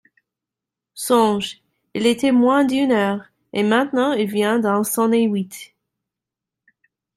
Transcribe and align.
Songe… 0.95 1.61
il 1.93 2.07
était 2.07 2.31
moins 2.31 2.65
d'une 2.65 2.91
heure, 2.91 3.23
et 3.53 3.61
maintenant 3.61 4.13
il 4.13 4.25
vient 4.27 4.57
d'en 4.57 4.83
sonner 4.83 5.25
huit. 5.27 5.75